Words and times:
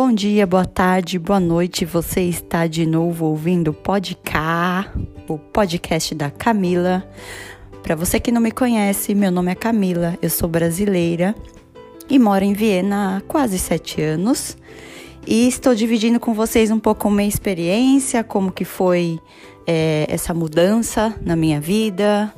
Bom 0.00 0.12
dia, 0.12 0.46
boa 0.46 0.64
tarde, 0.64 1.18
boa 1.18 1.40
noite. 1.40 1.84
Você 1.84 2.20
está 2.20 2.68
de 2.68 2.86
novo 2.86 3.26
ouvindo 3.26 3.72
o 3.72 3.74
Podcast, 3.74 4.88
o 5.26 5.36
podcast 5.36 6.14
da 6.14 6.30
Camila. 6.30 7.04
Para 7.82 7.96
você 7.96 8.20
que 8.20 8.30
não 8.30 8.40
me 8.40 8.52
conhece, 8.52 9.12
meu 9.12 9.32
nome 9.32 9.50
é 9.50 9.56
Camila, 9.56 10.16
eu 10.22 10.30
sou 10.30 10.48
brasileira 10.48 11.34
e 12.08 12.16
moro 12.16 12.44
em 12.44 12.52
Viena 12.52 13.16
há 13.16 13.20
quase 13.22 13.58
sete 13.58 14.00
anos. 14.00 14.56
E 15.26 15.48
estou 15.48 15.74
dividindo 15.74 16.20
com 16.20 16.32
vocês 16.32 16.70
um 16.70 16.78
pouco 16.78 17.10
minha 17.10 17.28
experiência, 17.28 18.22
como 18.22 18.52
que 18.52 18.64
foi 18.64 19.18
é, 19.66 20.06
essa 20.08 20.32
mudança 20.32 21.12
na 21.20 21.34
minha 21.34 21.60
vida, 21.60 22.32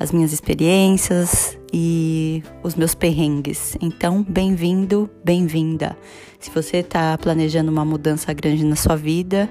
as 0.00 0.10
minhas 0.10 0.32
experiências 0.32 1.56
e 1.76 2.40
os 2.62 2.76
meus 2.76 2.94
perrengues. 2.94 3.76
Então, 3.80 4.22
bem-vindo, 4.22 5.10
bem-vinda. 5.24 5.98
Se 6.38 6.48
você 6.50 6.76
está 6.76 7.18
planejando 7.18 7.68
uma 7.68 7.84
mudança 7.84 8.32
grande 8.32 8.64
na 8.64 8.76
sua 8.76 8.94
vida, 8.94 9.50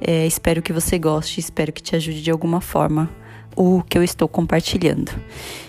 é, 0.00 0.24
espero 0.24 0.62
que 0.62 0.72
você 0.72 0.96
goste, 0.96 1.40
espero 1.40 1.72
que 1.72 1.82
te 1.82 1.96
ajude 1.96 2.22
de 2.22 2.30
alguma 2.30 2.60
forma 2.60 3.10
o 3.56 3.82
que 3.82 3.98
eu 3.98 4.04
estou 4.04 4.28
compartilhando. 4.28 5.10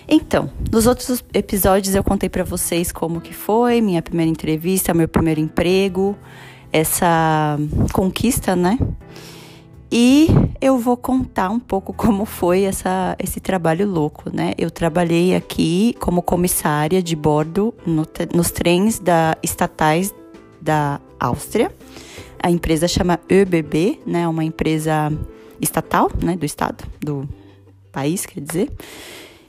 Então, 0.06 0.48
nos 0.70 0.86
outros 0.86 1.24
episódios 1.34 1.96
eu 1.96 2.04
contei 2.04 2.28
para 2.28 2.44
vocês 2.44 2.92
como 2.92 3.20
que 3.20 3.34
foi 3.34 3.80
minha 3.80 4.00
primeira 4.00 4.30
entrevista, 4.30 4.94
meu 4.94 5.08
primeiro 5.08 5.40
emprego, 5.40 6.16
essa 6.72 7.58
conquista, 7.92 8.54
né? 8.54 8.78
E 9.90 10.28
eu 10.60 10.76
vou 10.78 10.96
contar 10.96 11.48
um 11.48 11.58
pouco 11.58 11.92
como 11.94 12.24
foi 12.26 12.62
essa, 12.64 13.16
esse 13.18 13.40
trabalho 13.40 13.86
louco, 13.88 14.24
né? 14.30 14.52
Eu 14.58 14.70
trabalhei 14.70 15.34
aqui 15.34 15.94
como 15.98 16.20
comissária 16.20 17.02
de 17.02 17.16
bordo 17.16 17.74
no, 17.86 18.06
nos 18.34 18.50
trens 18.50 18.98
da, 18.98 19.36
estatais 19.42 20.14
da 20.60 21.00
Áustria. 21.18 21.72
A 22.42 22.50
empresa 22.50 22.86
chama 22.86 23.18
ÖBB, 23.30 24.00
né? 24.06 24.28
Uma 24.28 24.44
empresa 24.44 25.10
estatal, 25.60 26.10
né? 26.22 26.36
Do 26.36 26.44
estado, 26.44 26.84
do 27.00 27.26
país, 27.90 28.26
quer 28.26 28.40
dizer. 28.40 28.70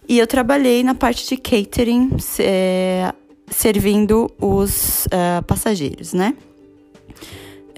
E 0.07 0.17
eu 0.17 0.25
trabalhei 0.25 0.83
na 0.83 0.95
parte 0.95 1.27
de 1.27 1.37
catering, 1.37 2.11
é, 2.39 3.13
servindo 3.47 4.31
os 4.39 5.05
uh, 5.05 5.43
passageiros, 5.45 6.13
né? 6.13 6.35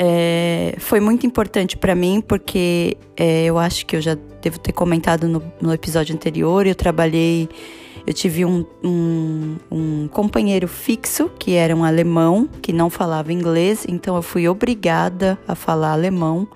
É, 0.03 0.73
foi 0.79 0.99
muito 0.99 1.27
importante 1.27 1.77
para 1.77 1.93
mim 1.93 2.23
porque 2.27 2.97
é, 3.15 3.45
eu 3.45 3.59
acho 3.59 3.85
que 3.85 3.95
eu 3.95 4.01
já 4.01 4.17
devo 4.41 4.57
ter 4.57 4.71
comentado 4.71 5.27
no, 5.27 5.43
no 5.61 5.71
episódio 5.71 6.15
anterior. 6.15 6.65
Eu 6.65 6.73
trabalhei, 6.73 7.47
eu 8.07 8.11
tive 8.11 8.43
um, 8.43 8.65
um, 8.83 9.57
um, 9.69 10.07
companheiro 10.07 10.67
fixo 10.67 11.29
que 11.37 11.53
era 11.53 11.75
um 11.75 11.83
alemão 11.83 12.49
que 12.63 12.73
não 12.73 12.89
falava 12.89 13.31
inglês, 13.31 13.85
então 13.87 14.15
eu 14.15 14.23
fui 14.23 14.47
obrigada 14.47 15.37
a 15.47 15.53
falar 15.53 15.91
alemão 15.91 16.47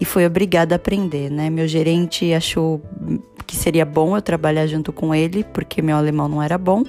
e 0.00 0.04
fui 0.04 0.26
obrigada 0.26 0.74
a 0.74 0.76
aprender, 0.76 1.30
né? 1.30 1.48
Meu 1.50 1.68
gerente 1.68 2.34
achou 2.34 2.82
que 3.46 3.54
seria 3.54 3.86
bom 3.86 4.16
eu 4.16 4.22
trabalhar 4.22 4.66
junto 4.66 4.92
com 4.92 5.14
ele 5.14 5.44
porque 5.44 5.80
meu 5.80 5.96
alemão 5.96 6.26
não 6.26 6.42
era 6.42 6.58
bom. 6.58 6.82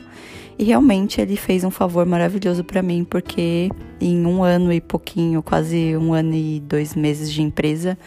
E 0.58 0.64
realmente 0.64 1.20
ele 1.20 1.36
fez 1.36 1.64
um 1.64 1.72
favor 1.72 2.06
maravilhoso 2.06 2.64
para 2.64 2.82
mim, 2.82 3.04
porque 3.04 3.70
em 4.00 4.26
um 4.26 4.44
ano 4.44 4.72
e 4.72 4.80
pouquinho, 4.80 5.42
quase 5.42 5.98
um 5.98 6.14
ano 6.14 6.34
e 6.36 6.60
dois 6.60 6.96
meses 6.96 7.32
de 7.32 7.42
empresa, 7.42 7.98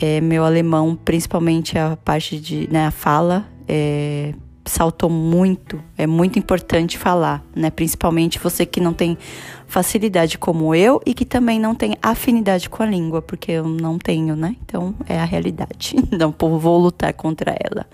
é, 0.00 0.20
meu 0.20 0.44
alemão, 0.44 0.96
principalmente 0.96 1.78
a 1.78 1.96
parte 1.96 2.38
de 2.38 2.68
né, 2.70 2.86
a 2.86 2.90
fala, 2.90 3.46
é, 3.66 4.32
saltou 4.68 5.10
muito. 5.10 5.82
É 5.96 6.06
muito 6.06 6.38
importante 6.38 6.96
falar, 6.96 7.44
né? 7.54 7.70
Principalmente 7.70 8.38
você 8.38 8.64
que 8.64 8.80
não 8.80 8.92
tem 8.92 9.18
facilidade 9.66 10.38
como 10.38 10.74
eu 10.74 11.00
e 11.04 11.12
que 11.14 11.24
também 11.24 11.58
não 11.58 11.74
tem 11.74 11.96
afinidade 12.02 12.68
com 12.68 12.82
a 12.82 12.86
língua, 12.86 13.20
porque 13.20 13.52
eu 13.52 13.64
não 13.64 13.98
tenho, 13.98 14.36
né? 14.36 14.54
Então 14.64 14.94
é 15.08 15.18
a 15.18 15.24
realidade. 15.24 15.96
Não 16.12 16.34
vou 16.38 16.78
lutar 16.78 17.12
contra 17.12 17.56
ela. 17.58 17.86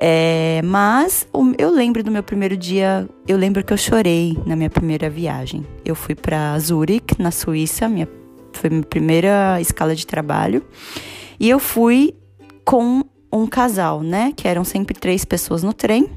É, 0.00 0.62
mas 0.64 1.26
eu 1.58 1.70
lembro 1.70 2.04
do 2.04 2.10
meu 2.10 2.22
primeiro 2.22 2.56
dia, 2.56 3.08
eu 3.26 3.36
lembro 3.36 3.64
que 3.64 3.72
eu 3.72 3.76
chorei 3.76 4.38
na 4.46 4.54
minha 4.54 4.70
primeira 4.70 5.10
viagem. 5.10 5.66
Eu 5.84 5.96
fui 5.96 6.14
para 6.14 6.56
Zurich, 6.60 7.20
na 7.20 7.32
Suíça, 7.32 7.88
minha, 7.88 8.08
foi 8.52 8.70
minha 8.70 8.84
primeira 8.84 9.60
escala 9.60 9.96
de 9.96 10.06
trabalho. 10.06 10.64
E 11.40 11.50
eu 11.50 11.58
fui 11.58 12.14
com 12.64 13.02
um 13.32 13.46
casal, 13.46 14.02
né? 14.02 14.32
Que 14.36 14.46
eram 14.46 14.64
sempre 14.64 14.94
três 14.98 15.24
pessoas 15.24 15.64
no 15.64 15.72
trem. 15.72 16.08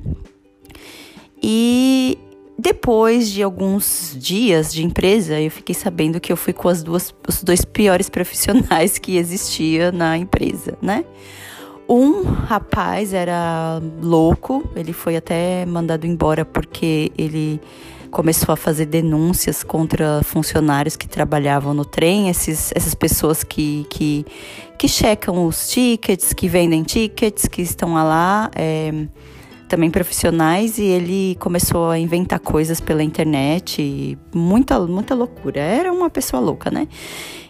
E 1.42 2.20
depois 2.58 3.32
de 3.32 3.42
alguns 3.42 4.16
dias 4.20 4.72
de 4.72 4.86
empresa, 4.86 5.40
eu 5.40 5.50
fiquei 5.50 5.74
sabendo 5.74 6.20
que 6.20 6.32
eu 6.32 6.38
fui 6.38 6.54
com 6.54 6.70
as 6.70 6.84
duas, 6.84 7.14
os 7.28 7.42
dois 7.42 7.66
piores 7.66 8.08
profissionais 8.12 9.00
que 9.00 9.18
existia 9.18 9.92
na 9.92 10.16
empresa, 10.16 10.78
né? 10.80 11.04
Um 11.88 12.24
rapaz 12.24 13.14
era 13.14 13.82
louco, 14.02 14.64
ele 14.76 14.94
foi 14.94 15.18
até 15.18 15.66
mandado 15.66 16.08
embora 16.08 16.46
porque 16.46 17.12
ele 17.18 17.60
começou 18.12 18.52
a 18.54 18.56
fazer 18.56 18.86
denúncias 18.86 19.64
contra 19.64 20.22
funcionários 20.24 20.96
que 20.96 21.08
trabalhavam 21.08 21.74
no 21.74 21.86
trem, 21.86 22.30
esses, 22.30 22.72
essas 22.76 22.94
pessoas 22.94 23.44
que, 23.44 23.86
que, 23.90 24.26
que 24.78 24.88
checam 24.88 25.46
os 25.46 25.70
tickets, 25.70 26.34
que 26.34 26.48
vendem 26.48 26.84
tickets, 26.84 27.48
que 27.48 27.62
estão 27.62 27.94
lá. 27.94 28.52
É, 28.54 28.92
também 29.72 29.90
profissionais 29.90 30.78
e 30.78 30.84
ele 30.84 31.38
começou 31.40 31.90
a 31.90 31.98
inventar 31.98 32.42
coisas 32.42 32.82
pela 32.82 33.02
internet, 33.02 34.18
muita, 34.36 34.78
muita 34.82 35.16
loucura. 35.16 35.62
Era 35.62 35.94
uma 35.94 36.10
pessoa 36.10 36.42
louca, 36.42 36.70
né? 36.70 36.90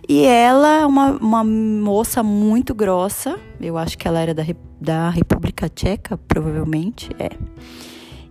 E 0.07 0.23
ela, 0.23 0.85
uma, 0.85 1.13
uma 1.13 1.43
moça 1.43 2.21
muito 2.21 2.75
grossa, 2.75 3.39
eu 3.59 3.75
acho 3.75 3.97
que 3.97 4.07
ela 4.07 4.19
era 4.19 4.35
da, 4.35 4.43
da 4.79 5.09
República 5.09 5.67
Tcheca, 5.67 6.15
provavelmente, 6.27 7.09
é. 7.17 7.31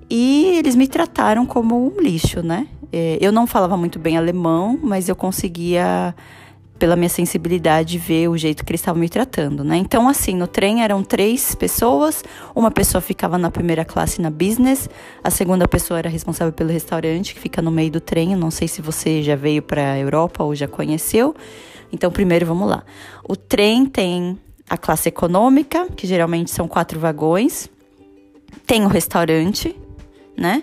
E 0.08 0.56
eles 0.56 0.76
me 0.76 0.86
trataram 0.86 1.44
como 1.44 1.74
um 1.76 2.00
lixo, 2.00 2.44
né? 2.44 2.68
É, 2.92 3.18
eu 3.20 3.32
não 3.32 3.44
falava 3.44 3.76
muito 3.76 3.98
bem 3.98 4.16
alemão, 4.16 4.78
mas 4.80 5.08
eu 5.08 5.16
conseguia 5.16 6.14
pela 6.80 6.96
minha 6.96 7.10
sensibilidade, 7.10 7.98
ver 7.98 8.28
o 8.28 8.38
jeito 8.38 8.64
que 8.64 8.72
eles 8.72 8.80
estavam 8.80 8.98
me 8.98 9.08
tratando, 9.08 9.62
né? 9.62 9.76
Então, 9.76 10.08
assim, 10.08 10.34
no 10.34 10.46
trem 10.46 10.82
eram 10.82 11.04
três 11.04 11.54
pessoas, 11.54 12.24
uma 12.54 12.70
pessoa 12.70 13.02
ficava 13.02 13.36
na 13.36 13.50
primeira 13.50 13.84
classe 13.84 14.20
na 14.20 14.30
business, 14.30 14.88
a 15.22 15.30
segunda 15.30 15.68
pessoa 15.68 15.98
era 15.98 16.08
responsável 16.08 16.54
pelo 16.54 16.70
restaurante 16.70 17.34
que 17.34 17.40
fica 17.40 17.60
no 17.60 17.70
meio 17.70 17.90
do 17.90 18.00
trem. 18.00 18.34
Não 18.34 18.50
sei 18.50 18.66
se 18.66 18.80
você 18.80 19.22
já 19.22 19.36
veio 19.36 19.60
para 19.60 19.92
a 19.92 19.98
Europa 19.98 20.42
ou 20.42 20.54
já 20.54 20.66
conheceu. 20.66 21.36
Então, 21.92 22.10
primeiro 22.10 22.46
vamos 22.46 22.66
lá. 22.66 22.82
O 23.28 23.36
trem 23.36 23.84
tem 23.84 24.38
a 24.68 24.78
classe 24.78 25.10
econômica, 25.10 25.86
que 25.94 26.06
geralmente 26.06 26.50
são 26.50 26.66
quatro 26.66 26.98
vagões, 26.98 27.68
tem 28.66 28.86
o 28.86 28.88
restaurante, 28.88 29.76
né? 30.34 30.62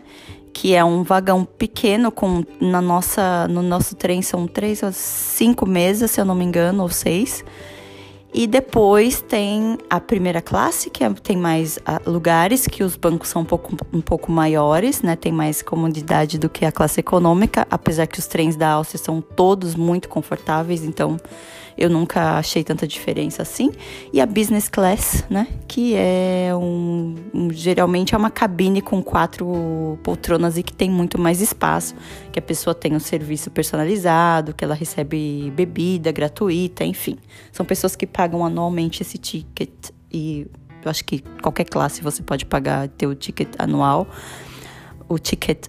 Que 0.60 0.74
é 0.74 0.84
um 0.84 1.04
vagão 1.04 1.46
pequeno 1.46 2.12
com 2.12 2.44
na 2.60 2.82
nossa 2.82 3.48
no 3.48 3.62
nosso 3.62 3.96
trem 3.96 4.24
são 4.24 4.48
três 4.48 4.82
ou 4.82 4.92
cinco 4.92 5.68
mesas, 5.68 6.10
se 6.10 6.20
eu 6.20 6.26
não 6.26 6.34
me 6.34 6.44
engano, 6.44 6.82
ou 6.82 6.90
seis. 6.90 7.46
E 8.34 8.48
depois 8.48 9.22
tem 9.22 9.78
a 9.88 10.00
primeira 10.00 10.42
classe, 10.42 10.90
que 10.90 11.04
é, 11.04 11.14
tem 11.14 11.38
mais 11.38 11.78
uh, 11.78 12.10
lugares, 12.10 12.66
que 12.66 12.84
os 12.84 12.96
bancos 12.96 13.30
são 13.30 13.44
um 13.44 13.46
pouco, 13.46 13.78
um 13.94 14.02
pouco 14.02 14.32
maiores, 14.32 15.04
né? 15.04 15.16
Tem 15.16 15.32
mais 15.32 15.62
comodidade 15.62 16.40
do 16.40 16.50
que 16.50 16.66
a 16.66 16.72
classe 16.72 17.02
econômica, 17.02 17.68
apesar 17.70 18.08
que 18.08 18.18
os 18.18 18.26
trens 18.26 18.56
da 18.56 18.72
Áustria 18.72 18.98
são 18.98 19.22
todos 19.22 19.76
muito 19.76 20.10
confortáveis, 20.10 20.84
então 20.84 21.20
eu 21.78 21.90
nunca 21.90 22.38
achei 22.38 22.64
tanta 22.64 22.88
diferença 22.88 23.44
assim. 23.44 23.72
E 24.12 24.20
a 24.20 24.26
business 24.26 24.68
class, 24.68 25.24
né? 25.30 25.48
Que 25.68 25.94
é 25.96 26.50
um, 26.56 27.16
um, 27.34 27.52
geralmente 27.52 28.16
é 28.16 28.18
uma 28.18 28.32
cabine 28.32 28.82
com 28.82 29.02
quatro 29.04 30.00
poltronas 30.04 30.58
e 30.58 30.64
que 30.64 30.74
tem 30.74 30.90
muito 30.90 31.20
mais 31.20 31.40
espaço, 31.40 31.94
que 32.32 32.40
a 32.40 32.42
pessoa 32.42 32.74
tem 32.74 32.96
um 32.96 33.00
serviço 33.00 33.52
personalizado, 33.52 34.54
que 34.54 34.64
ela 34.64 34.74
recebe 34.74 35.52
bebida 35.56 36.12
gratuita, 36.12 36.84
enfim. 36.84 37.18
São 37.52 37.66
pessoas 37.66 37.96
que 37.96 38.08
pagam 38.08 38.44
anualmente 38.44 39.04
esse 39.04 39.18
ticket 39.18 39.70
e 40.12 40.48
eu 40.84 40.90
acho 40.90 41.06
que 41.06 41.20
qualquer 41.42 41.66
classe 41.66 42.02
você 42.02 42.24
pode 42.24 42.46
pagar 42.46 42.88
ter 42.88 43.06
o 43.06 43.14
ticket 43.14 43.50
anual 43.60 44.08
o 45.10 45.18
ticket, 45.18 45.68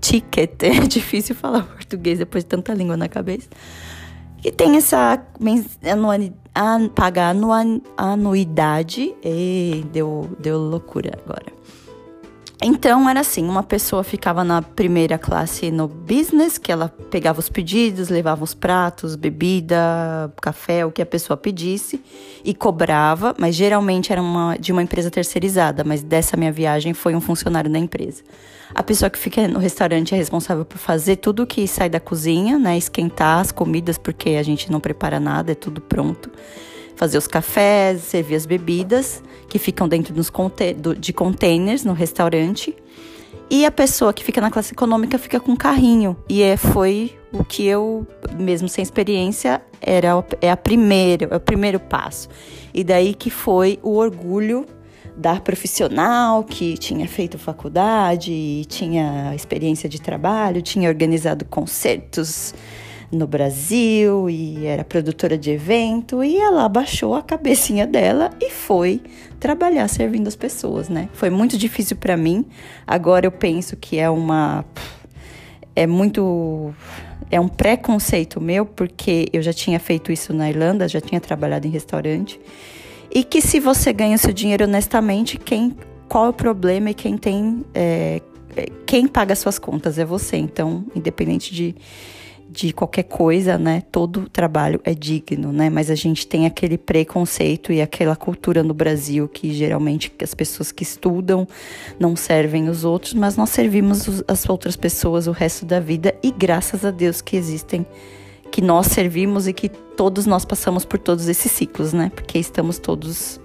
ticket, 0.00 0.62
é 0.62 0.80
difícil 0.86 1.34
falar 1.34 1.62
português 1.62 2.18
depois 2.18 2.44
de 2.44 2.48
tanta 2.48 2.72
língua 2.72 2.96
na 2.96 3.08
cabeça 3.08 3.48
que 4.40 4.52
tem 4.52 4.76
essa 4.76 5.20
pagar 6.94 7.34
anuidade 7.96 9.14
e 9.22 9.84
deu, 9.92 10.28
deu 10.38 10.58
loucura 10.58 11.18
agora. 11.24 11.55
Então 12.62 13.08
era 13.08 13.20
assim, 13.20 13.46
uma 13.46 13.62
pessoa 13.62 14.02
ficava 14.02 14.42
na 14.42 14.62
primeira 14.62 15.18
classe 15.18 15.70
no 15.70 15.86
business, 15.86 16.56
que 16.56 16.72
ela 16.72 16.88
pegava 17.10 17.38
os 17.38 17.50
pedidos, 17.50 18.08
levava 18.08 18.42
os 18.42 18.54
pratos, 18.54 19.14
bebida, 19.14 20.32
café, 20.40 20.84
o 20.86 20.90
que 20.90 21.02
a 21.02 21.06
pessoa 21.06 21.36
pedisse 21.36 22.02
e 22.42 22.54
cobrava, 22.54 23.34
mas 23.38 23.54
geralmente 23.54 24.10
era 24.10 24.22
uma 24.22 24.56
de 24.56 24.72
uma 24.72 24.82
empresa 24.82 25.10
terceirizada, 25.10 25.84
mas 25.84 26.02
dessa 26.02 26.34
minha 26.34 26.50
viagem 26.50 26.94
foi 26.94 27.14
um 27.14 27.20
funcionário 27.20 27.70
da 27.70 27.78
empresa. 27.78 28.22
A 28.74 28.82
pessoa 28.82 29.10
que 29.10 29.18
fica 29.18 29.46
no 29.46 29.58
restaurante 29.58 30.14
é 30.14 30.16
responsável 30.16 30.64
por 30.64 30.78
fazer 30.78 31.16
tudo 31.16 31.46
que 31.46 31.68
sai 31.68 31.90
da 31.90 32.00
cozinha, 32.00 32.58
né, 32.58 32.78
esquentar 32.78 33.40
as 33.40 33.52
comidas 33.52 33.98
porque 33.98 34.30
a 34.30 34.42
gente 34.42 34.72
não 34.72 34.80
prepara 34.80 35.20
nada, 35.20 35.52
é 35.52 35.54
tudo 35.54 35.82
pronto 35.82 36.30
fazer 36.96 37.18
os 37.18 37.26
cafés, 37.26 38.00
servir 38.00 38.34
as 38.34 38.46
bebidas 38.46 39.22
que 39.48 39.58
ficam 39.58 39.86
dentro 39.86 40.12
dos 40.12 40.32
de 40.98 41.12
containers 41.12 41.84
no 41.84 41.92
restaurante. 41.92 42.74
E 43.48 43.64
a 43.64 43.70
pessoa 43.70 44.12
que 44.12 44.24
fica 44.24 44.40
na 44.40 44.50
classe 44.50 44.72
econômica 44.72 45.18
fica 45.18 45.38
com 45.38 45.54
carrinho. 45.54 46.16
E 46.28 46.42
é, 46.42 46.56
foi 46.56 47.16
o 47.32 47.44
que 47.44 47.64
eu, 47.64 48.04
mesmo 48.36 48.68
sem 48.68 48.82
experiência, 48.82 49.62
era 49.80 50.24
é 50.40 50.50
a 50.50 50.56
primeira, 50.56 51.28
é 51.30 51.36
o 51.36 51.40
primeiro 51.40 51.78
passo. 51.78 52.28
E 52.74 52.82
daí 52.82 53.14
que 53.14 53.30
foi 53.30 53.78
o 53.84 53.96
orgulho 53.96 54.66
da 55.16 55.40
profissional 55.40 56.42
que 56.42 56.76
tinha 56.76 57.06
feito 57.06 57.38
faculdade, 57.38 58.64
tinha 58.66 59.32
experiência 59.34 59.88
de 59.88 60.00
trabalho, 60.00 60.60
tinha 60.60 60.88
organizado 60.88 61.44
concertos 61.44 62.52
no 63.10 63.26
Brasil 63.26 64.28
e 64.28 64.66
era 64.66 64.84
produtora 64.84 65.38
de 65.38 65.50
evento 65.50 66.24
e 66.24 66.36
ela 66.36 66.64
abaixou 66.64 67.14
a 67.14 67.22
cabecinha 67.22 67.86
dela 67.86 68.30
e 68.40 68.50
foi 68.50 69.00
trabalhar 69.38 69.86
servindo 69.88 70.26
as 70.26 70.36
pessoas, 70.36 70.88
né? 70.88 71.08
Foi 71.12 71.30
muito 71.30 71.56
difícil 71.56 71.96
para 71.96 72.16
mim. 72.16 72.44
Agora 72.86 73.26
eu 73.26 73.32
penso 73.32 73.76
que 73.76 73.98
é 73.98 74.10
uma 74.10 74.64
é 75.74 75.86
muito 75.86 76.74
é 77.30 77.40
um 77.40 77.48
preconceito 77.48 78.40
meu 78.40 78.66
porque 78.66 79.28
eu 79.32 79.42
já 79.42 79.52
tinha 79.52 79.78
feito 79.78 80.10
isso 80.10 80.32
na 80.32 80.48
Irlanda, 80.48 80.88
já 80.88 81.00
tinha 81.00 81.20
trabalhado 81.20 81.66
em 81.66 81.70
restaurante 81.70 82.40
e 83.14 83.22
que 83.22 83.40
se 83.40 83.60
você 83.60 83.92
ganha 83.92 84.18
seu 84.18 84.32
dinheiro 84.32 84.64
honestamente, 84.64 85.38
quem 85.38 85.76
qual 86.08 86.26
é 86.26 86.28
o 86.28 86.32
problema 86.32 86.90
e 86.90 86.94
quem 86.94 87.16
tem 87.16 87.64
é, 87.74 88.20
quem 88.86 89.06
paga 89.06 89.34
suas 89.34 89.58
contas 89.58 89.98
é 89.98 90.04
você. 90.04 90.36
Então, 90.36 90.84
independente 90.94 91.54
de 91.54 91.74
de 92.56 92.72
qualquer 92.72 93.02
coisa, 93.02 93.58
né? 93.58 93.82
Todo 93.92 94.30
trabalho 94.30 94.80
é 94.82 94.94
digno, 94.94 95.52
né? 95.52 95.68
Mas 95.68 95.90
a 95.90 95.94
gente 95.94 96.26
tem 96.26 96.46
aquele 96.46 96.78
preconceito 96.78 97.70
e 97.70 97.82
aquela 97.82 98.16
cultura 98.16 98.62
no 98.62 98.72
Brasil 98.72 99.28
que 99.28 99.52
geralmente 99.52 100.10
as 100.22 100.32
pessoas 100.32 100.72
que 100.72 100.82
estudam 100.82 101.46
não 102.00 102.16
servem 102.16 102.70
os 102.70 102.82
outros, 102.82 103.12
mas 103.12 103.36
nós 103.36 103.50
servimos 103.50 104.22
as 104.26 104.48
outras 104.48 104.74
pessoas 104.74 105.26
o 105.26 105.32
resto 105.32 105.66
da 105.66 105.78
vida 105.78 106.14
e 106.22 106.30
graças 106.30 106.82
a 106.82 106.90
Deus 106.90 107.20
que 107.20 107.36
existem 107.36 107.84
que 108.50 108.62
nós 108.62 108.86
servimos 108.86 109.46
e 109.46 109.52
que 109.52 109.68
todos 109.68 110.24
nós 110.24 110.46
passamos 110.46 110.86
por 110.86 110.98
todos 110.98 111.28
esses 111.28 111.52
ciclos, 111.52 111.92
né? 111.92 112.10
Porque 112.14 112.38
estamos 112.38 112.78
todos 112.78 113.38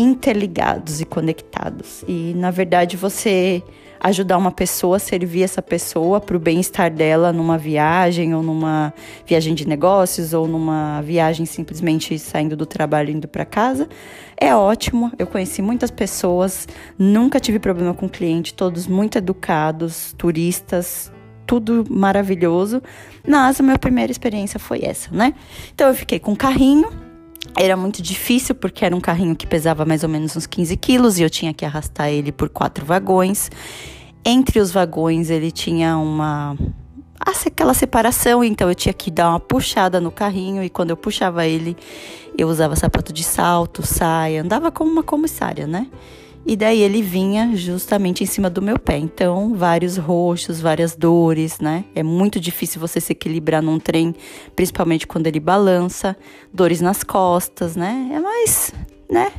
interligados 0.00 1.00
e 1.00 1.04
conectados. 1.04 2.04
E 2.06 2.32
na 2.36 2.50
verdade 2.50 2.96
você 2.96 3.62
ajudar 4.00 4.38
uma 4.38 4.52
pessoa, 4.52 4.98
servir 4.98 5.42
essa 5.42 5.60
pessoa 5.60 6.20
para 6.20 6.36
o 6.36 6.40
bem-estar 6.40 6.90
dela 6.90 7.32
numa 7.32 7.58
viagem 7.58 8.34
ou 8.34 8.42
numa 8.42 8.94
viagem 9.26 9.54
de 9.54 9.66
negócios 9.66 10.32
ou 10.32 10.46
numa 10.46 11.00
viagem 11.02 11.44
simplesmente 11.44 12.18
saindo 12.18 12.56
do 12.56 12.64
trabalho 12.64 13.10
indo 13.10 13.26
para 13.26 13.44
casa, 13.44 13.88
é 14.36 14.54
ótimo. 14.54 15.10
Eu 15.18 15.26
conheci 15.26 15.60
muitas 15.60 15.90
pessoas, 15.90 16.68
nunca 16.98 17.40
tive 17.40 17.58
problema 17.58 17.92
com 17.92 18.08
cliente, 18.08 18.54
todos 18.54 18.86
muito 18.86 19.18
educados, 19.18 20.14
turistas, 20.16 21.10
tudo 21.46 21.84
maravilhoso. 21.90 22.82
Mas 23.26 23.58
a 23.58 23.62
minha 23.62 23.78
primeira 23.78 24.12
experiência 24.12 24.60
foi 24.60 24.84
essa, 24.84 25.10
né? 25.10 25.34
Então 25.74 25.88
eu 25.88 25.94
fiquei 25.94 26.20
com 26.20 26.32
um 26.32 26.36
carrinho 26.36 27.07
era 27.56 27.76
muito 27.76 28.02
difícil 28.02 28.54
porque 28.54 28.84
era 28.84 28.94
um 28.94 29.00
carrinho 29.00 29.34
que 29.34 29.46
pesava 29.46 29.84
mais 29.84 30.02
ou 30.02 30.08
menos 30.08 30.36
uns 30.36 30.46
15 30.46 30.76
quilos 30.76 31.18
e 31.18 31.22
eu 31.22 31.30
tinha 31.30 31.52
que 31.52 31.64
arrastar 31.64 32.08
ele 32.08 32.32
por 32.32 32.48
quatro 32.48 32.84
vagões. 32.84 33.50
Entre 34.24 34.60
os 34.60 34.70
vagões 34.70 35.30
ele 35.30 35.50
tinha 35.50 35.96
uma 35.96 36.56
aquela 37.18 37.74
separação, 37.74 38.42
então 38.44 38.68
eu 38.68 38.74
tinha 38.74 38.92
que 38.92 39.10
dar 39.10 39.30
uma 39.30 39.40
puxada 39.40 40.00
no 40.00 40.10
carrinho 40.10 40.62
e 40.62 40.70
quando 40.70 40.90
eu 40.90 40.96
puxava 40.96 41.46
ele, 41.46 41.76
eu 42.36 42.48
usava 42.48 42.76
sapato 42.76 43.12
de 43.12 43.24
salto, 43.24 43.84
saia, 43.84 44.42
andava 44.42 44.70
como 44.70 44.90
uma 44.90 45.02
comissária, 45.02 45.66
né? 45.66 45.88
E 46.48 46.56
daí 46.56 46.80
ele 46.80 47.02
vinha 47.02 47.54
justamente 47.54 48.24
em 48.24 48.26
cima 48.26 48.48
do 48.48 48.62
meu 48.62 48.78
pé. 48.78 48.96
Então, 48.96 49.52
vários 49.54 49.98
roxos, 49.98 50.62
várias 50.62 50.96
dores, 50.96 51.60
né? 51.60 51.84
É 51.94 52.02
muito 52.02 52.40
difícil 52.40 52.80
você 52.80 53.02
se 53.02 53.12
equilibrar 53.12 53.62
num 53.62 53.78
trem, 53.78 54.14
principalmente 54.56 55.06
quando 55.06 55.26
ele 55.26 55.40
balança, 55.40 56.16
dores 56.50 56.80
nas 56.80 57.04
costas, 57.04 57.76
né? 57.76 58.12
É 58.14 58.18
mais, 58.18 58.72
né? 59.10 59.30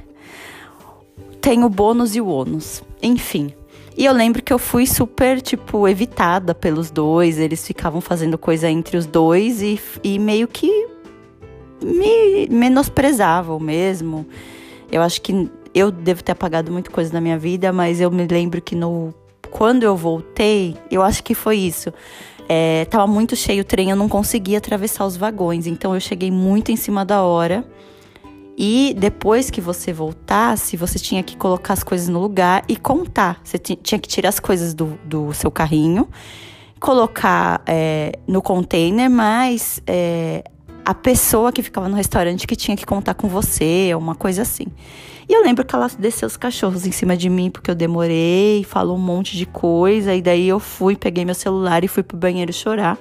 Tem 1.42 1.64
o 1.64 1.70
bônus 1.70 2.16
e 2.16 2.22
o 2.22 2.28
ônus. 2.28 2.84
Enfim. 3.02 3.56
E 3.98 4.06
eu 4.06 4.14
lembro 4.14 4.44
que 4.44 4.54
eu 4.54 4.60
fui 4.60 4.86
super, 4.86 5.42
tipo, 5.42 5.88
evitada 5.88 6.54
pelos 6.54 6.92
dois. 6.92 7.40
Eles 7.40 7.66
ficavam 7.66 8.02
fazendo 8.02 8.38
coisa 8.38 8.70
entre 8.70 8.98
os 8.98 9.08
dois 9.08 9.64
e, 9.64 9.82
e 10.04 10.20
meio 10.20 10.48
que 10.48 10.70
me 11.82 12.48
menosprezavam 12.52 13.60
mesmo. 13.60 14.28
Eu 14.92 15.02
acho 15.02 15.22
que 15.24 15.50
eu 15.74 15.92
devo 15.92 16.24
ter 16.24 16.32
apagado 16.32 16.72
muita 16.72 16.92
coisa 16.92 17.12
da 17.12 17.22
minha 17.22 17.38
vida, 17.38 17.72
mas 17.72 18.02
eu 18.02 18.10
me 18.12 18.28
lembro 18.28 18.62
que 18.62 18.76
no 18.76 19.14
quando 19.50 19.84
eu 19.84 19.96
voltei, 19.96 20.78
eu 20.92 21.02
acho 21.02 21.24
que 21.24 21.34
foi 21.34 21.58
isso. 21.58 21.92
É, 22.48 22.86
tava 22.86 23.06
muito 23.08 23.36
cheio 23.36 23.62
o 23.62 23.66
trem, 23.66 23.90
eu 23.90 23.96
não 23.96 24.10
conseguia 24.10 24.58
atravessar 24.58 25.06
os 25.06 25.16
vagões, 25.16 25.68
então 25.68 25.94
eu 25.94 26.00
cheguei 26.00 26.32
muito 26.32 26.72
em 26.72 26.76
cima 26.76 27.06
da 27.06 27.22
hora. 27.22 27.64
E 28.58 28.94
depois 28.98 29.50
que 29.50 29.62
você 29.62 29.94
voltasse, 29.94 30.76
você 30.76 31.00
tinha 31.00 31.24
que 31.24 31.38
colocar 31.38 31.74
as 31.74 31.84
coisas 31.84 32.10
no 32.10 32.20
lugar 32.20 32.64
e 32.68 32.76
contar. 32.76 33.40
Você 33.44 33.58
tinha 33.58 33.98
que 33.98 34.10
tirar 34.10 34.30
as 34.30 34.40
coisas 34.40 34.74
do, 34.74 35.00
do 35.06 35.32
seu 35.34 35.50
carrinho, 35.50 36.10
colocar 36.80 37.62
é, 37.66 38.20
no 38.28 38.42
container, 38.42 39.10
mas 39.10 39.82
é, 39.88 40.44
a 40.90 40.94
pessoa 40.96 41.52
que 41.52 41.62
ficava 41.62 41.88
no 41.88 41.96
restaurante 41.96 42.48
que 42.48 42.56
tinha 42.56 42.76
que 42.76 42.84
contar 42.84 43.14
com 43.14 43.28
você, 43.28 43.94
uma 43.94 44.16
coisa 44.16 44.42
assim. 44.42 44.66
E 45.30 45.34
eu 45.34 45.44
lembro 45.44 45.64
que 45.64 45.76
ela 45.76 45.88
desceu 46.00 46.26
os 46.26 46.36
cachorros 46.36 46.84
em 46.88 46.92
cima 46.92 47.16
de 47.16 47.30
mim 47.30 47.52
porque 47.52 47.70
eu 47.70 47.76
demorei, 47.76 48.64
falou 48.64 48.98
um 48.98 49.00
monte 49.00 49.38
de 49.38 49.46
coisa. 49.46 50.16
E 50.16 50.20
daí 50.20 50.48
eu 50.48 50.60
fui, 50.60 50.96
peguei 50.96 51.24
meu 51.24 51.36
celular 51.36 51.84
e 51.84 51.88
fui 51.88 52.02
pro 52.02 52.18
banheiro 52.18 52.52
chorar. 52.52 52.98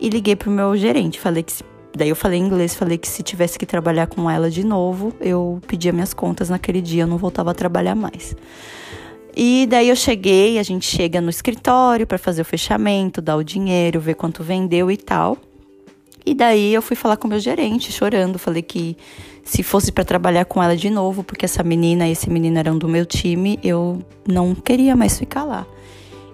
E 0.00 0.08
liguei 0.08 0.36
pro 0.36 0.48
meu 0.48 0.76
gerente. 0.76 1.18
Falei 1.18 1.42
que. 1.42 1.52
Daí 1.96 2.08
eu 2.08 2.14
falei 2.14 2.38
em 2.38 2.44
inglês, 2.44 2.76
falei 2.76 2.96
que 2.96 3.08
se 3.08 3.20
tivesse 3.24 3.58
que 3.58 3.66
trabalhar 3.66 4.06
com 4.06 4.30
ela 4.30 4.48
de 4.48 4.64
novo, 4.64 5.12
eu 5.20 5.60
pedia 5.66 5.92
minhas 5.92 6.14
contas 6.14 6.48
naquele 6.48 6.80
dia, 6.80 7.02
eu 7.02 7.08
não 7.08 7.18
voltava 7.18 7.50
a 7.50 7.54
trabalhar 7.54 7.96
mais. 7.96 8.36
E 9.36 9.66
daí 9.68 9.88
eu 9.88 9.96
cheguei, 9.96 10.56
a 10.60 10.62
gente 10.62 10.86
chega 10.86 11.20
no 11.20 11.30
escritório 11.30 12.06
para 12.06 12.16
fazer 12.16 12.42
o 12.42 12.44
fechamento, 12.44 13.20
dar 13.20 13.34
o 13.34 13.42
dinheiro, 13.42 13.98
ver 13.98 14.14
quanto 14.14 14.44
vendeu 14.44 14.88
e 14.88 14.96
tal. 14.96 15.36
E 16.28 16.34
daí 16.34 16.74
eu 16.74 16.82
fui 16.82 16.94
falar 16.94 17.16
com 17.16 17.26
o 17.26 17.30
meu 17.30 17.38
gerente, 17.38 17.90
chorando, 17.90 18.38
falei 18.38 18.60
que 18.60 18.98
se 19.42 19.62
fosse 19.62 19.90
para 19.90 20.04
trabalhar 20.04 20.44
com 20.44 20.62
ela 20.62 20.76
de 20.76 20.90
novo, 20.90 21.24
porque 21.24 21.46
essa 21.46 21.62
menina 21.62 22.06
e 22.06 22.12
esse 22.12 22.28
menino 22.28 22.58
eram 22.58 22.76
do 22.76 22.86
meu 22.86 23.06
time, 23.06 23.58
eu 23.64 23.98
não 24.28 24.54
queria 24.54 24.94
mais 24.94 25.18
ficar 25.18 25.44
lá. 25.44 25.66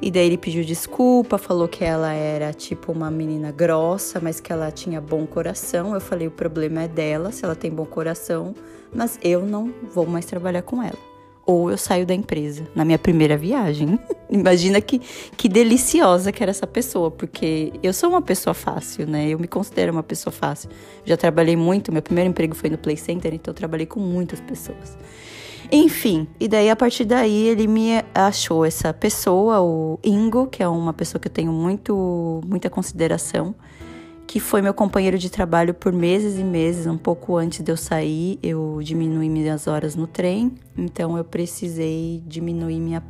E 0.03 0.11
daí 0.11 0.27
ele 0.27 0.37
pediu 0.37 0.65
desculpa, 0.65 1.39
falou 1.39 1.69
que 1.69 1.85
ela 1.85 2.13
era 2.13 2.53
tipo 2.53 2.91
uma 2.91 3.09
menina 3.09 3.53
grossa, 3.53 4.19
mas 4.21 4.41
que 4.41 4.53
ela 4.53 4.69
tinha 4.73 5.01
bom 5.01 5.25
coração. 5.27 5.95
Eu 5.95 6.01
falei: 6.01 6.27
o 6.27 6.33
problema 6.33 6.83
é 6.83 6.89
dela, 6.89 7.31
se 7.31 7.45
ela 7.45 7.55
tem 7.55 7.71
bom 7.71 7.87
coração, 7.87 8.53
mas 8.93 9.17
eu 9.23 9.47
não 9.47 9.73
vou 9.95 10.09
mais 10.09 10.27
trabalhar 10.27 10.63
com 10.63 10.83
ela 10.83 11.14
ou 11.47 11.71
eu 11.71 11.77
saio 11.77 12.07
da 12.07 12.15
empresa 12.15 12.67
na 12.75 12.85
minha 12.85 12.99
primeira 12.99 13.37
viagem. 13.37 13.99
Imagina 14.31 14.81
que, 14.81 15.01
que 15.37 15.49
deliciosa 15.49 16.33
que 16.33 16.43
era 16.43 16.51
essa 16.51 16.67
pessoa, 16.67 17.11
porque 17.11 17.73
eu 17.83 17.93
sou 17.93 18.11
uma 18.11 18.23
pessoa 18.23 18.55
fácil, 18.55 19.07
né? 19.07 19.29
Eu 19.29 19.39
me 19.39 19.47
considero 19.47 19.93
uma 19.93 20.03
pessoa 20.03 20.33
fácil. 20.33 20.71
Já 21.05 21.17
trabalhei 21.17 21.57
muito, 21.57 21.93
meu 21.93 22.03
primeiro 22.03 22.31
emprego 22.31 22.55
foi 22.55 22.71
no 22.71 22.79
Play 22.79 22.97
Center, 22.97 23.35
então 23.35 23.53
eu 23.53 23.57
trabalhei 23.57 23.87
com 23.87 24.01
muitas 24.01 24.41
pessoas. 24.41 24.97
Enfim, 25.71 26.27
e 26.39 26.47
daí 26.47 26.71
a 26.71 26.77
partir 26.77 27.05
daí 27.05 27.49
ele 27.49 27.67
me 27.67 28.03
achou 28.15 28.65
essa 28.65 28.93
pessoa, 28.93 29.61
o 29.61 29.99
Ingo, 30.05 30.47
que 30.47 30.63
é 30.63 30.69
uma 30.69 30.93
pessoa 30.93 31.21
que 31.21 31.29
eu 31.29 31.33
tenho 31.33 31.53
muito, 31.53 32.41
muita 32.47 32.69
consideração 32.69 33.55
que 34.27 34.41
foi 34.41 34.63
meu 34.63 34.75
companheiro 34.75 35.19
de 35.19 35.31
trabalho 35.31 35.75
por 35.75 35.93
meses 35.93 36.39
e 36.39 36.45
meses. 36.45 36.87
Um 36.87 36.99
pouco 36.99 37.37
antes 37.37 37.63
de 37.63 37.71
eu 37.71 37.77
sair, 37.77 38.39
eu 38.43 38.81
diminui 38.83 39.29
minhas 39.29 39.67
horas 39.67 39.95
no 39.95 40.07
trem, 40.07 40.55
então 40.77 41.17
eu 41.17 41.25
precisei 41.25 42.23
diminuir 42.27 42.81
minha 42.81 43.03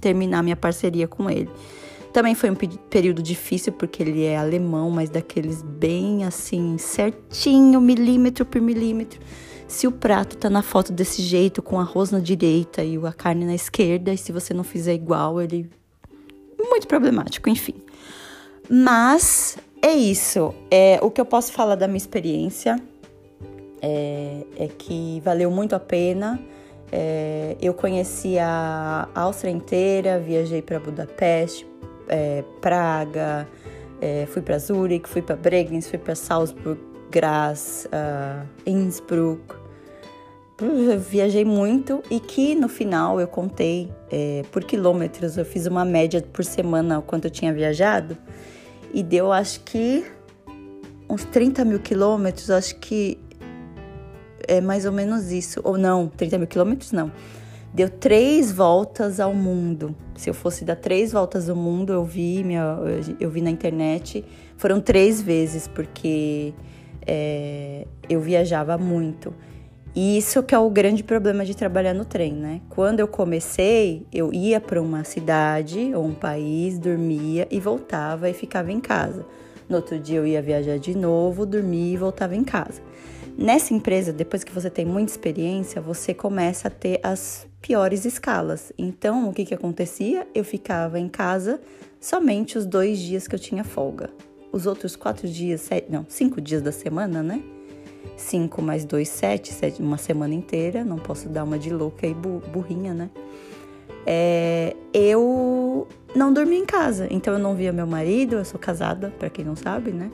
terminar 0.00 0.42
minha 0.44 0.56
parceria 0.56 1.08
com 1.08 1.28
ele. 1.28 1.50
Também 2.12 2.34
foi 2.34 2.50
um 2.50 2.54
período 2.54 3.22
difícil 3.22 3.72
porque 3.72 4.02
ele 4.02 4.24
é 4.24 4.36
alemão, 4.36 4.90
mas 4.90 5.10
daqueles 5.10 5.62
bem 5.62 6.24
assim, 6.24 6.78
certinho, 6.78 7.80
milímetro 7.80 8.46
por 8.46 8.60
milímetro. 8.60 9.20
se 9.66 9.86
o 9.86 9.92
prato 9.92 10.36
tá 10.36 10.48
na 10.48 10.62
foto 10.62 10.92
desse 10.92 11.20
jeito, 11.20 11.60
com 11.60 11.78
arroz 11.78 12.10
na 12.10 12.20
direita 12.20 12.82
e 12.82 12.96
a 12.96 13.12
carne 13.12 13.44
na 13.44 13.54
esquerda, 13.54 14.12
e 14.12 14.16
se 14.16 14.32
você 14.32 14.54
não 14.54 14.64
fizer 14.64 14.94
igual, 14.94 15.40
ele. 15.40 15.70
Muito 16.58 16.88
problemático, 16.88 17.50
enfim. 17.50 17.74
Mas 18.68 19.58
é 19.82 19.92
isso. 19.92 20.54
É, 20.70 20.98
o 21.02 21.10
que 21.10 21.20
eu 21.20 21.26
posso 21.26 21.52
falar 21.52 21.74
da 21.74 21.86
minha 21.86 21.98
experiência 21.98 22.80
é, 23.80 24.44
é 24.56 24.68
que 24.68 25.20
valeu 25.24 25.50
muito 25.50 25.74
a 25.74 25.80
pena. 25.80 26.40
É, 26.90 27.56
eu 27.60 27.74
conheci 27.74 28.38
a 28.38 29.08
Áustria 29.14 29.50
inteira, 29.50 30.18
viajei 30.18 30.62
para 30.62 30.80
Budapeste, 30.80 31.66
é, 32.08 32.42
Praga, 32.60 33.46
é, 34.00 34.26
fui 34.26 34.42
para 34.42 34.58
Zurich, 34.58 35.08
fui 35.08 35.22
para 35.22 35.36
Bregenz, 35.36 35.88
fui 35.88 35.98
para 35.98 36.14
Salzburg, 36.14 36.80
Graz, 37.10 37.86
uh, 37.86 38.46
Innsbruck. 38.66 39.56
viajei 40.98 41.44
muito 41.44 42.02
e 42.10 42.18
que 42.18 42.54
no 42.54 42.68
final 42.68 43.20
eu 43.20 43.28
contei 43.28 43.90
é, 44.10 44.42
por 44.50 44.64
quilômetros, 44.64 45.38
eu 45.38 45.44
fiz 45.44 45.66
uma 45.66 45.84
média 45.84 46.20
por 46.32 46.44
semana 46.44 47.00
quanto 47.00 47.26
eu 47.26 47.30
tinha 47.30 47.52
viajado 47.52 48.16
e 48.92 49.02
deu 49.02 49.32
acho 49.32 49.60
que 49.60 50.04
uns 51.08 51.24
30 51.24 51.64
mil 51.64 51.80
quilômetros, 51.80 52.50
acho 52.50 52.76
que 52.76 53.18
é 54.46 54.60
mais 54.60 54.84
ou 54.84 54.92
menos 54.92 55.30
isso. 55.30 55.60
Ou 55.64 55.78
não, 55.78 56.08
30 56.08 56.38
mil 56.38 56.46
quilômetros 56.46 56.92
não. 56.92 57.10
Deu 57.72 57.88
três 57.88 58.50
voltas 58.50 59.20
ao 59.20 59.34
mundo. 59.34 59.94
Se 60.16 60.28
eu 60.30 60.34
fosse 60.34 60.64
dar 60.64 60.76
três 60.76 61.12
voltas 61.12 61.48
ao 61.48 61.56
mundo, 61.56 61.92
eu 61.92 62.04
vi, 62.04 62.42
minha, 62.42 62.78
eu 63.20 63.30
vi 63.30 63.40
na 63.40 63.50
internet. 63.50 64.24
Foram 64.56 64.80
três 64.80 65.20
vezes, 65.20 65.68
porque 65.68 66.54
é, 67.06 67.86
eu 68.08 68.20
viajava 68.20 68.76
muito. 68.78 69.34
E 69.94 70.18
isso 70.18 70.42
que 70.42 70.54
é 70.54 70.58
o 70.58 70.70
grande 70.70 71.02
problema 71.02 71.44
de 71.44 71.56
trabalhar 71.56 71.94
no 71.94 72.04
trem, 72.04 72.32
né? 72.32 72.60
Quando 72.68 73.00
eu 73.00 73.08
comecei, 73.08 74.06
eu 74.12 74.32
ia 74.32 74.60
para 74.60 74.80
uma 74.80 75.02
cidade 75.02 75.92
ou 75.94 76.04
um 76.04 76.14
país, 76.14 76.78
dormia 76.78 77.48
e 77.50 77.58
voltava 77.58 78.28
e 78.28 78.34
ficava 78.34 78.70
em 78.70 78.80
casa. 78.80 79.26
No 79.68 79.76
outro 79.76 79.98
dia 79.98 80.18
eu 80.18 80.26
ia 80.26 80.40
viajar 80.40 80.78
de 80.78 80.96
novo, 80.96 81.44
dormia 81.44 81.94
e 81.94 81.96
voltava 81.96 82.34
em 82.36 82.44
casa. 82.44 82.80
Nessa 83.36 83.72
empresa, 83.72 84.12
depois 84.12 84.42
que 84.42 84.52
você 84.52 84.68
tem 84.68 84.84
muita 84.84 85.12
experiência, 85.12 85.80
você 85.80 86.12
começa 86.12 86.68
a 86.68 86.70
ter 86.70 86.98
as 87.02 87.46
piores 87.60 88.04
escalas. 88.04 88.72
Então, 88.76 89.28
o 89.28 89.32
que, 89.32 89.44
que 89.44 89.54
acontecia? 89.54 90.26
Eu 90.34 90.44
ficava 90.44 90.98
em 90.98 91.08
casa 91.08 91.60
somente 92.00 92.58
os 92.58 92.66
dois 92.66 92.98
dias 92.98 93.28
que 93.28 93.34
eu 93.34 93.38
tinha 93.38 93.62
folga. 93.62 94.10
Os 94.50 94.66
outros 94.66 94.96
quatro 94.96 95.28
dias, 95.28 95.60
sete, 95.60 95.90
não, 95.90 96.06
cinco 96.08 96.40
dias 96.40 96.62
da 96.62 96.72
semana, 96.72 97.22
né? 97.22 97.42
Cinco 98.18 98.60
mais 98.60 98.84
dois, 98.84 99.08
sete, 99.08 99.52
sete, 99.54 99.80
uma 99.80 99.96
semana 99.96 100.34
inteira. 100.34 100.84
Não 100.84 100.98
posso 100.98 101.28
dar 101.28 101.44
uma 101.44 101.58
de 101.58 101.70
louca 101.70 102.06
e 102.06 102.12
burrinha, 102.12 102.92
né? 102.92 103.08
É, 104.04 104.74
eu 104.92 105.86
não 106.14 106.32
dormia 106.32 106.58
em 106.58 106.66
casa, 106.66 107.06
então 107.10 107.34
eu 107.34 107.38
não 107.38 107.54
via 107.54 107.72
meu 107.72 107.86
marido. 107.86 108.36
Eu 108.36 108.44
sou 108.44 108.58
casada, 108.58 109.12
para 109.18 109.30
quem 109.30 109.44
não 109.44 109.54
sabe, 109.54 109.92
né? 109.92 110.10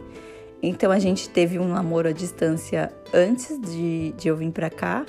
Então 0.63 0.93
a 0.93 0.99
gente 0.99 1.29
teve 1.29 1.59
um 1.59 1.69
namoro 1.69 2.09
à 2.09 2.13
distância 2.13 2.93
antes 3.13 3.61
de, 3.61 4.13
de 4.13 4.29
eu 4.29 4.37
vir 4.37 4.51
pra 4.51 4.71
cá 4.71 5.05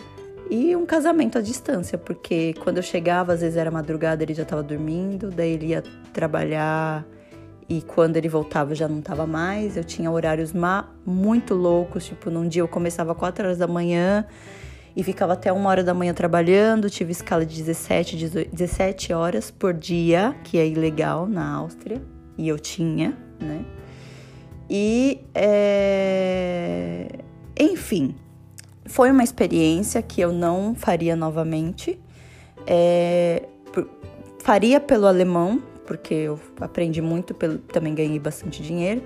e 0.49 0.75
um 0.75 0.85
casamento 0.85 1.37
à 1.37 1.41
distância, 1.41 1.97
porque 1.97 2.53
quando 2.63 2.77
eu 2.77 2.83
chegava, 2.83 3.33
às 3.33 3.41
vezes 3.41 3.57
era 3.57 3.71
madrugada, 3.71 4.23
ele 4.23 4.33
já 4.33 4.43
estava 4.43 4.61
dormindo, 4.61 5.29
daí 5.31 5.51
ele 5.51 5.67
ia 5.67 5.83
trabalhar 6.13 7.05
e 7.67 7.81
quando 7.81 8.17
ele 8.17 8.29
voltava 8.29 8.75
já 8.75 8.87
não 8.87 8.99
estava 8.99 9.25
mais. 9.25 9.75
Eu 9.75 9.83
tinha 9.83 10.09
horários 10.11 10.53
muito 11.05 11.53
loucos, 11.53 12.05
tipo, 12.05 12.29
num 12.29 12.47
dia 12.47 12.61
eu 12.61 12.67
começava 12.67 13.11
às 13.11 13.17
4 13.17 13.45
horas 13.45 13.57
da 13.57 13.67
manhã 13.67 14.25
e 14.95 15.03
ficava 15.03 15.33
até 15.33 15.51
uma 15.51 15.69
hora 15.69 15.83
da 15.83 15.93
manhã 15.93 16.13
trabalhando. 16.13 16.89
Tive 16.89 17.11
escala 17.11 17.45
de 17.45 17.55
17, 17.55 18.15
18, 18.17 18.51
17 18.55 19.13
horas 19.13 19.51
por 19.51 19.73
dia, 19.73 20.35
que 20.43 20.57
é 20.57 20.67
ilegal 20.67 21.27
na 21.27 21.55
Áustria, 21.55 22.01
e 22.37 22.47
eu 22.47 22.57
tinha, 22.57 23.17
né? 23.39 23.65
E, 24.69 25.21
é... 25.33 27.07
enfim, 27.59 28.15
foi 28.85 29.11
uma 29.11 29.23
experiência 29.23 30.01
que 30.01 30.21
eu 30.21 30.31
não 30.31 30.73
faria 30.75 31.15
novamente. 31.15 31.99
É... 32.65 33.43
Faria 34.39 34.79
pelo 34.79 35.07
alemão, 35.07 35.61
porque 35.85 36.13
eu 36.13 36.39
aprendi 36.59 37.01
muito, 37.01 37.33
também 37.71 37.93
ganhei 37.93 38.19
bastante 38.19 38.61
dinheiro. 38.61 39.01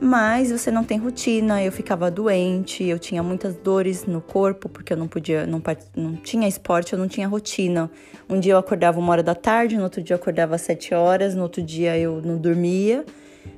Mas 0.00 0.50
você 0.50 0.72
não 0.72 0.82
tem 0.82 0.98
rotina, 0.98 1.62
eu 1.62 1.70
ficava 1.70 2.10
doente, 2.10 2.82
eu 2.82 2.98
tinha 2.98 3.22
muitas 3.22 3.54
dores 3.54 4.04
no 4.06 4.20
corpo, 4.20 4.68
porque 4.68 4.92
eu 4.92 4.96
não 4.96 5.06
podia, 5.06 5.46
não, 5.46 5.62
não 5.96 6.16
tinha 6.16 6.48
esporte, 6.48 6.92
eu 6.92 6.98
não 6.98 7.06
tinha 7.06 7.28
rotina. 7.28 7.88
Um 8.28 8.40
dia 8.40 8.54
eu 8.54 8.58
acordava 8.58 8.98
uma 8.98 9.12
hora 9.12 9.22
da 9.22 9.36
tarde, 9.36 9.76
no 9.76 9.84
outro 9.84 10.02
dia 10.02 10.14
eu 10.14 10.18
acordava 10.18 10.56
às 10.56 10.62
sete 10.62 10.92
horas, 10.92 11.36
no 11.36 11.42
outro 11.42 11.62
dia 11.62 11.96
eu 11.96 12.20
não 12.20 12.36
dormia 12.36 13.04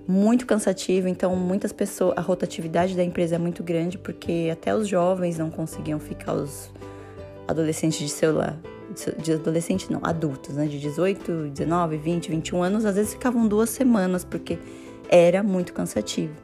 muito 0.06 0.46
cansativo, 0.46 1.08
então 1.08 1.34
muitas 1.34 1.72
pessoas, 1.72 2.16
a 2.16 2.20
rotatividade 2.20 2.96
da 2.96 3.02
empresa 3.02 3.36
é 3.36 3.38
muito 3.38 3.62
grande 3.62 3.98
porque 3.98 4.48
até 4.52 4.74
os 4.74 4.86
jovens 4.86 5.38
não 5.38 5.50
conseguiam 5.50 5.98
ficar 5.98 6.34
os 6.34 6.70
adolescentes 7.48 7.98
de 7.98 8.08
celular, 8.08 8.56
de 9.18 9.32
adolescente 9.32 9.90
não, 9.92 10.00
adultos, 10.02 10.54
né, 10.54 10.66
de 10.66 10.78
18, 10.78 11.50
19, 11.50 11.96
20, 11.96 12.30
21 12.30 12.62
anos, 12.62 12.84
às 12.84 12.94
vezes 12.94 13.12
ficavam 13.12 13.46
duas 13.46 13.70
semanas 13.70 14.24
porque 14.24 14.58
era 15.08 15.42
muito 15.42 15.72
cansativo. 15.72 16.34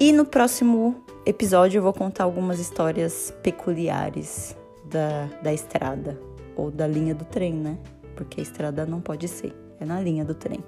E 0.00 0.12
no 0.12 0.24
próximo 0.24 1.04
episódio 1.24 1.78
eu 1.78 1.82
vou 1.82 1.92
contar 1.92 2.24
algumas 2.24 2.58
histórias 2.58 3.32
peculiares 3.42 4.56
da, 4.90 5.28
da 5.42 5.52
estrada 5.52 6.18
ou 6.56 6.70
da 6.70 6.86
linha 6.86 7.14
do 7.14 7.24
trem, 7.24 7.52
né? 7.54 7.78
Porque 8.16 8.40
a 8.40 8.42
estrada 8.42 8.84
não 8.84 9.00
pode 9.00 9.28
ser 9.28 9.54
é 9.82 9.84
na 9.84 10.00
linha 10.00 10.24
do 10.24 10.34
trem. 10.34 10.60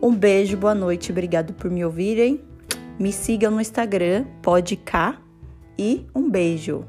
Um 0.00 0.14
beijo, 0.14 0.56
boa 0.56 0.74
noite, 0.74 1.10
obrigado 1.10 1.52
por 1.52 1.70
me 1.70 1.84
ouvirem. 1.84 2.40
Me 2.98 3.12
sigam 3.12 3.50
no 3.50 3.60
Instagram, 3.60 4.24
podk, 4.40 5.18
e 5.78 6.06
um 6.14 6.30
beijo. 6.30 6.84